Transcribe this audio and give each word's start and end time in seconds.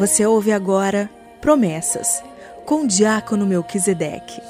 Você 0.00 0.24
ouve 0.24 0.50
agora 0.50 1.10
Promessas, 1.42 2.22
com 2.64 2.84
o 2.84 2.86
Diácono 2.86 3.44
Melquisedeque. 3.44 4.40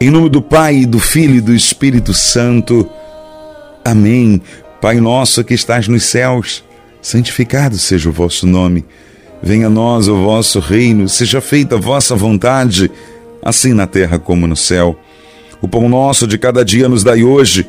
Em 0.00 0.08
nome 0.08 0.30
do 0.30 0.40
Pai, 0.40 0.86
do 0.86 0.98
Filho 0.98 1.34
e 1.34 1.40
do 1.42 1.54
Espírito 1.54 2.14
Santo. 2.14 2.88
Amém. 3.84 4.40
Pai 4.80 4.98
nosso 4.98 5.44
que 5.44 5.52
estás 5.52 5.86
nos 5.86 6.04
céus, 6.04 6.64
santificado 7.02 7.76
seja 7.76 8.08
o 8.08 8.12
vosso 8.12 8.46
nome. 8.46 8.82
Venha 9.42 9.66
a 9.66 9.70
nós 9.70 10.08
o 10.08 10.16
vosso 10.16 10.58
reino, 10.58 11.06
seja 11.06 11.42
feita 11.42 11.74
a 11.74 11.78
vossa 11.78 12.16
vontade, 12.16 12.90
assim 13.42 13.74
na 13.74 13.86
terra 13.86 14.18
como 14.18 14.46
no 14.46 14.56
céu. 14.56 14.98
O 15.60 15.68
pão 15.68 15.86
nosso 15.86 16.26
de 16.26 16.38
cada 16.38 16.64
dia 16.64 16.88
nos 16.88 17.04
dai 17.04 17.22
hoje. 17.22 17.68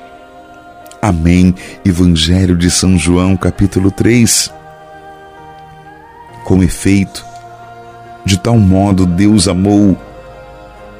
Amém. 1.01 1.55
Evangelho 1.83 2.55
de 2.55 2.69
São 2.69 2.95
João, 2.95 3.35
capítulo 3.35 3.89
3. 3.89 4.53
Com 6.43 6.61
efeito, 6.61 7.25
de 8.23 8.37
tal 8.37 8.57
modo 8.59 9.07
Deus 9.07 9.47
amou 9.47 9.97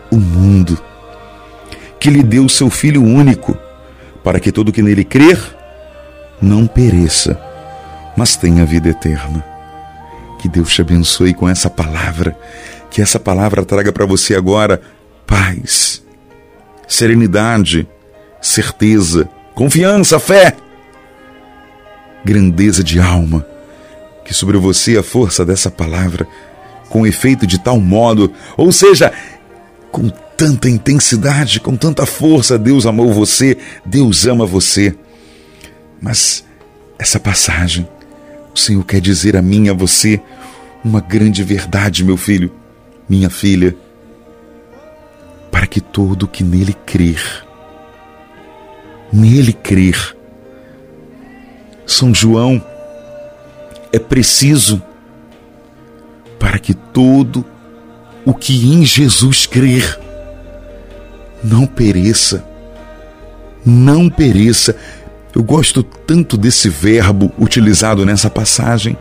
o 0.09 0.17
mundo, 0.17 0.81
que 1.99 2.09
lhe 2.09 2.23
deu 2.23 2.49
seu 2.49 2.69
Filho 2.69 3.03
único 3.03 3.55
para 4.23 4.39
que 4.39 4.51
todo 4.51 4.71
que 4.71 4.81
nele 4.81 5.03
crer 5.03 5.39
não 6.41 6.65
pereça, 6.65 7.39
mas 8.17 8.35
tenha 8.35 8.65
vida 8.65 8.89
eterna. 8.89 9.45
Que 10.39 10.49
Deus 10.49 10.73
te 10.73 10.81
abençoe 10.81 11.33
com 11.35 11.47
essa 11.47 11.69
palavra, 11.69 12.35
que 12.89 13.03
essa 13.03 13.19
palavra 13.19 13.63
traga 13.63 13.91
para 13.91 14.05
você 14.07 14.35
agora 14.35 14.81
paz, 15.27 16.03
serenidade, 16.87 17.87
certeza, 18.41 19.29
confiança, 19.61 20.19
fé, 20.19 20.55
grandeza 22.25 22.83
de 22.83 22.99
alma. 22.99 23.45
Que 24.25 24.33
sobre 24.33 24.57
você 24.57 24.97
a 24.97 25.03
força 25.03 25.45
dessa 25.45 25.69
palavra, 25.69 26.27
com 26.89 27.05
efeito 27.05 27.45
de 27.45 27.59
tal 27.59 27.79
modo, 27.79 28.33
ou 28.57 28.71
seja, 28.71 29.13
com 29.91 30.09
tanta 30.35 30.67
intensidade, 30.67 31.59
com 31.59 31.75
tanta 31.75 32.07
força. 32.07 32.57
Deus 32.57 32.87
amou 32.87 33.13
você, 33.13 33.55
Deus 33.85 34.25
ama 34.25 34.47
você. 34.47 34.95
Mas 36.01 36.43
essa 36.97 37.19
passagem, 37.19 37.87
o 38.55 38.57
Senhor 38.57 38.83
quer 38.83 38.99
dizer 38.99 39.37
a 39.37 39.43
mim, 39.43 39.69
a 39.69 39.73
você, 39.73 40.19
uma 40.83 41.01
grande 41.01 41.43
verdade, 41.43 42.03
meu 42.03 42.17
filho, 42.17 42.51
minha 43.07 43.29
filha, 43.29 43.75
para 45.51 45.67
que 45.67 45.79
todo 45.79 46.27
que 46.27 46.43
nele 46.43 46.75
crer, 46.83 47.45
nele 49.11 49.53
crer, 49.53 50.15
São 51.85 52.13
João, 52.13 52.63
é 53.91 53.99
preciso 53.99 54.81
para 56.39 56.57
que 56.57 56.73
todo 56.73 57.45
o 58.25 58.33
que 58.33 58.73
em 58.73 58.85
Jesus 58.85 59.45
crer 59.45 59.99
não 61.43 61.65
pereça. 61.65 62.45
Não 63.65 64.09
pereça. 64.09 64.75
Eu 65.35 65.43
gosto 65.43 65.83
tanto 65.83 66.37
desse 66.37 66.69
verbo 66.69 67.31
utilizado 67.39 68.05
nessa 68.05 68.29
passagem. 68.29 68.97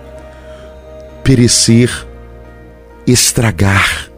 Perecer, 1.23 2.07
estragar. 3.07 4.11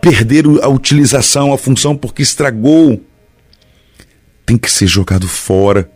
Perder 0.00 0.44
a 0.62 0.68
utilização, 0.68 1.52
a 1.52 1.58
função 1.58 1.96
porque 1.96 2.22
estragou. 2.22 3.00
Tem 4.48 4.56
que 4.56 4.72
ser 4.72 4.86
jogado 4.86 5.28
fora. 5.28 5.90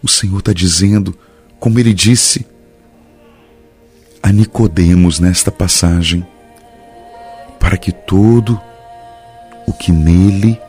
O 0.00 0.06
Senhor 0.06 0.38
está 0.38 0.52
dizendo, 0.52 1.18
como 1.58 1.80
ele 1.80 1.92
disse 1.92 2.46
a 4.22 4.30
Nicodemos 4.30 5.18
nesta 5.18 5.50
passagem, 5.50 6.24
para 7.58 7.76
que 7.76 7.90
todo 7.90 8.60
o 9.66 9.72
que 9.72 9.90
nele 9.90 10.60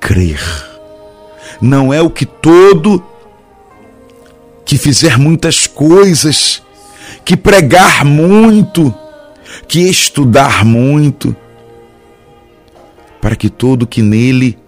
crer. 0.00 0.40
Não 1.60 1.92
é 1.92 2.00
o 2.00 2.08
que 2.08 2.24
todo 2.24 3.04
que 4.64 4.78
fizer 4.78 5.18
muitas 5.18 5.66
coisas, 5.66 6.62
que 7.26 7.36
pregar 7.36 8.06
muito, 8.06 8.94
que 9.68 9.80
estudar 9.80 10.64
muito, 10.64 11.36
para 13.20 13.36
que 13.36 13.50
todo 13.50 13.86
que 13.86 14.00
nele 14.00 14.64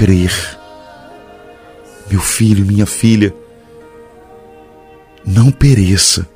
crer. 0.00 0.32
Meu 2.10 2.20
filho, 2.20 2.64
minha 2.64 2.86
filha, 2.86 3.34
não 5.26 5.50
pereça. 5.50 6.26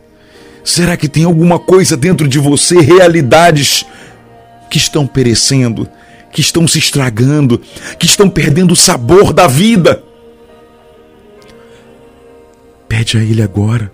Será 0.63 0.99
que 0.99 1.09
tem 1.09 1.25
alguma 1.25 1.59
coisa 1.59 1.97
dentro 1.97 2.29
de 2.29 2.39
você, 2.39 2.79
realidades 2.79 3.87
que 4.71 4.77
estão 4.77 5.07
perecendo, 5.07 5.89
que 6.31 6.43
estão 6.43 6.69
se 6.69 6.79
estragando, 6.79 7.59
que 7.99 8.05
estão 8.05 8.29
perdendo 8.29 8.73
o 8.73 8.77
sabor 8.77 9.33
da 9.33 9.47
vida. 9.47 10.05
Pede 12.87 13.17
a 13.17 13.23
Ele 13.23 13.41
agora, 13.41 13.91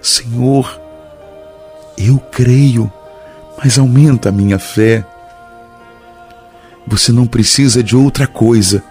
Senhor, 0.00 0.80
eu 1.98 2.18
creio, 2.18 2.90
mas 3.58 3.80
aumenta 3.80 4.28
a 4.28 4.32
minha 4.32 4.60
fé. 4.60 5.04
Você 6.86 7.10
não 7.12 7.26
precisa 7.26 7.82
de 7.82 7.96
outra 7.96 8.26
coisa 8.26 8.82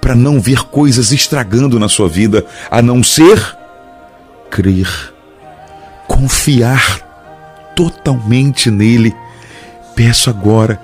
para 0.00 0.14
não 0.14 0.40
ver 0.40 0.62
coisas 0.64 1.10
estragando 1.10 1.80
na 1.80 1.88
sua 1.88 2.08
vida, 2.08 2.44
a 2.70 2.80
não 2.80 3.02
ser 3.02 3.56
crer, 4.50 4.88
confiar 6.06 7.00
totalmente 7.74 8.70
nele. 8.70 9.14
Peço 9.94 10.30
agora 10.30 10.80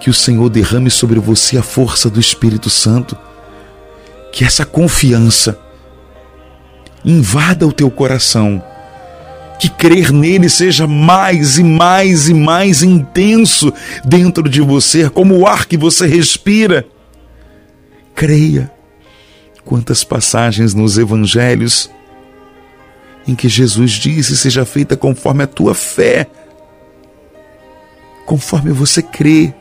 que 0.00 0.10
o 0.10 0.14
Senhor 0.14 0.48
derrame 0.50 0.90
sobre 0.90 1.18
você 1.18 1.56
a 1.56 1.62
força 1.62 2.10
do 2.10 2.20
Espírito 2.20 2.68
Santo, 2.68 3.16
que 4.32 4.44
essa 4.44 4.64
confiança 4.64 5.58
invada 7.04 7.66
o 7.66 7.72
teu 7.72 7.90
coração, 7.90 8.62
que 9.58 9.68
crer 9.68 10.12
nele 10.12 10.48
seja 10.48 10.86
mais 10.86 11.58
e 11.58 11.64
mais 11.64 12.28
e 12.28 12.34
mais 12.34 12.82
intenso 12.82 13.72
dentro 14.04 14.48
de 14.48 14.60
você, 14.60 15.08
como 15.08 15.36
o 15.36 15.46
ar 15.46 15.66
que 15.66 15.76
você 15.76 16.06
respira. 16.06 16.86
Creia. 18.14 18.70
Quantas 19.64 20.04
passagens 20.04 20.74
nos 20.74 20.98
evangelhos 20.98 21.90
em 23.26 23.34
que 23.34 23.48
Jesus 23.48 23.92
disse: 23.92 24.36
Seja 24.36 24.64
feita 24.64 24.96
conforme 24.96 25.42
a 25.42 25.46
tua 25.46 25.74
fé 25.74 26.28
conforme 28.24 28.72
você 28.72 29.02
crê. 29.02 29.52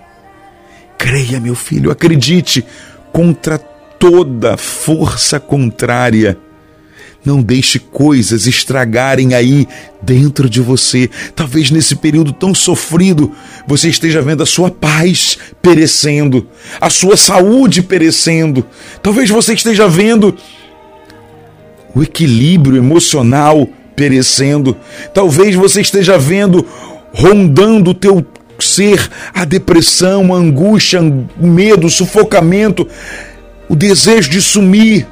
Creia, 0.97 1.39
meu 1.39 1.55
filho, 1.55 1.91
acredite 1.91 2.65
contra 3.11 3.57
toda 3.57 4.57
força 4.57 5.39
contrária. 5.39 6.37
Não 7.25 7.41
deixe 7.41 7.79
coisas 7.79 8.47
estragarem 8.47 9.33
aí 9.33 9.67
dentro 10.01 10.49
de 10.49 10.59
você. 10.59 11.09
Talvez 11.35 11.71
nesse 11.71 11.95
período 11.95 12.33
tão 12.33 12.53
sofrido 12.53 13.31
você 13.65 13.89
esteja 13.89 14.21
vendo 14.21 14.43
a 14.43 14.45
sua 14.45 14.69
paz 14.69 15.37
perecendo, 15.61 16.47
a 16.81 16.89
sua 16.89 17.15
saúde 17.15 17.81
perecendo. 17.81 18.65
Talvez 19.01 19.29
você 19.29 19.53
esteja 19.53 19.87
vendo 19.87 20.35
o 21.95 22.03
equilíbrio 22.03 22.77
emocional 22.77 23.67
perecendo. 23.95 24.75
Talvez 25.13 25.55
você 25.55 25.81
esteja 25.81 26.17
vendo 26.17 26.65
rondando 27.13 27.91
o 27.91 27.93
teu 27.93 28.25
ser 28.59 29.09
a 29.33 29.45
depressão, 29.45 30.33
a 30.33 30.37
angústia, 30.37 31.01
o 31.01 31.47
medo, 31.47 31.87
o 31.87 31.89
sufocamento, 31.89 32.87
o 33.67 33.75
desejo 33.75 34.29
de 34.29 34.41
sumir. 34.41 35.07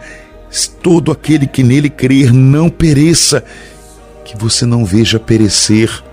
Todo 0.81 1.11
aquele 1.11 1.47
que 1.47 1.63
nele 1.63 1.89
crer 1.89 2.33
não 2.33 2.69
pereça, 2.69 3.43
que 4.25 4.37
você 4.37 4.65
não 4.65 4.83
veja 4.83 5.19
perecer 5.19 6.03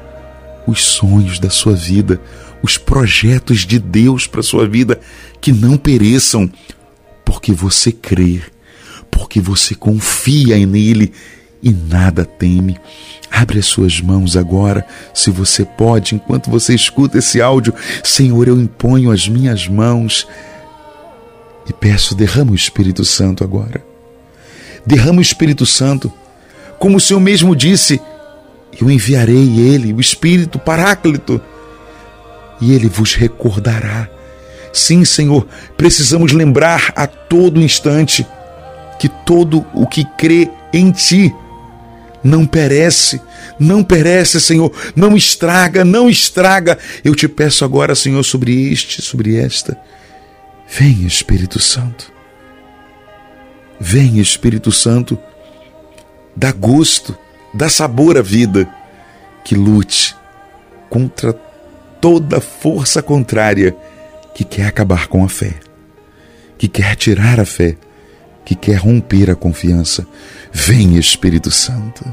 os 0.67 0.85
sonhos 0.85 1.39
da 1.39 1.51
sua 1.51 1.75
vida, 1.75 2.21
os 2.63 2.77
projetos 2.77 3.61
de 3.61 3.79
Deus 3.79 4.27
para 4.27 4.43
sua 4.43 4.69
vida, 4.69 5.01
que 5.41 5.53
não 5.53 5.77
pereçam, 5.77 6.51
porque 7.25 7.53
você 7.53 7.91
crê 7.91 8.43
porque 9.19 9.41
você 9.41 9.75
confia 9.75 10.65
nele 10.65 11.13
e 11.61 11.71
nada 11.71 12.25
teme. 12.25 12.79
Abre 13.31 13.59
as 13.59 13.67
suas 13.67 14.01
mãos 14.01 14.37
agora, 14.37 14.87
se 15.13 15.29
você 15.29 15.65
pode, 15.65 16.15
enquanto 16.15 16.49
você 16.49 16.73
escuta 16.73 17.19
esse 17.19 17.41
áudio. 17.41 17.75
Senhor, 18.03 18.47
eu 18.47 18.59
imponho 18.59 19.11
as 19.11 19.29
minhas 19.29 19.67
mãos 19.67 20.27
e 21.69 21.73
peço, 21.73 22.15
derrama 22.15 22.53
o 22.53 22.55
Espírito 22.55 23.05
Santo 23.05 23.43
agora. 23.43 23.88
Derrama 24.89 25.19
o 25.19 25.23
Espírito 25.23 25.67
Santo, 25.67 26.11
como 26.79 26.97
o 26.97 27.01
Senhor 27.01 27.21
mesmo 27.21 27.55
disse: 27.55 28.01
Eu 28.81 28.91
enviarei 28.91 29.61
ele, 29.61 29.93
o 29.93 30.01
Espírito 30.01 30.59
Paráclito, 30.59 31.39
e 32.59 32.73
ele 32.73 32.89
vos 32.89 33.13
recordará. 33.13 34.09
Sim, 34.73 35.05
Senhor, 35.05 35.47
precisamos 35.77 36.33
lembrar 36.33 36.91
a 36.97 37.07
todo 37.07 37.61
instante 37.61 38.27
que 38.99 39.11
todo 39.11 39.63
o 39.75 39.87
que 39.87 40.07
crê 40.17 40.49
em 40.73 40.91
Ti 40.91 41.35
não 42.25 42.47
perece, 42.47 43.21
não 43.61 43.85
perece, 43.85 44.41
Senhor, 44.41 44.73
não 44.97 45.15
estraga, 45.15 45.85
não 45.85 46.09
estraga. 46.09 46.79
Eu 47.05 47.15
te 47.15 47.29
peço 47.29 47.63
agora, 47.63 47.95
Senhor, 47.95 48.23
sobre 48.25 48.73
este, 48.73 49.03
sobre 49.03 49.37
esta. 49.37 49.79
Vem, 50.67 51.05
Espírito 51.05 51.61
Santo. 51.61 52.18
Vem, 53.81 54.19
Espírito 54.19 54.73
Santo, 54.73 55.19
dá 56.35 56.53
gosto, 56.53 57.17
dá 57.55 57.69
sabor 57.69 58.19
à 58.19 58.23
vida, 58.23 58.69
que 59.45 59.55
lute 59.55 60.17
contra 60.91 61.33
toda 62.01 62.41
força 62.41 63.03
contrária 63.03 63.77
que 64.35 64.45
quer 64.45 64.67
acabar 64.67 65.07
com 65.09 65.25
a 65.25 65.29
fé, 65.29 65.55
que 66.57 66.69
quer 66.69 66.97
tirar 66.97 67.41
a 67.41 67.45
fé, 67.45 67.77
que 68.45 68.55
quer 68.55 68.77
romper 68.77 69.31
a 69.31 69.35
confiança. 69.35 70.07
Vem, 70.53 70.97
Espírito 70.97 71.51
Santo. 71.51 72.05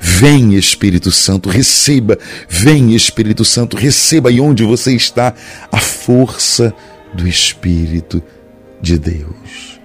Vem, 0.00 0.54
Espírito 0.54 1.10
Santo, 1.10 1.48
receba. 1.48 2.18
Vem, 2.48 2.94
Espírito 2.94 3.44
Santo, 3.44 3.76
receba 3.76 4.28
aí 4.28 4.40
onde 4.40 4.64
você 4.64 4.92
está 4.94 5.34
a 5.72 5.78
força 5.78 6.72
do 7.14 7.26
Espírito 7.26 8.22
de 8.80 8.98
Deus. 8.98 9.77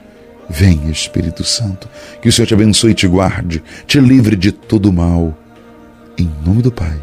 Vem, 0.49 0.89
Espírito 0.89 1.43
Santo, 1.43 1.87
que 2.21 2.29
o 2.29 2.31
Senhor 2.31 2.47
te 2.47 2.53
abençoe 2.53 2.91
e 2.91 2.95
te 2.95 3.07
guarde, 3.07 3.63
te 3.87 3.99
livre 3.99 4.35
de 4.35 4.51
todo 4.51 4.91
mal. 4.91 5.37
Em 6.17 6.29
nome 6.45 6.61
do 6.61 6.71
Pai, 6.71 6.99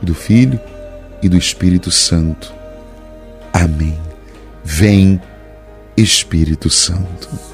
do 0.00 0.14
Filho 0.14 0.58
e 1.22 1.28
do 1.28 1.36
Espírito 1.36 1.90
Santo. 1.90 2.52
Amém. 3.52 3.98
Vem, 4.64 5.20
Espírito 5.96 6.70
Santo. 6.70 7.51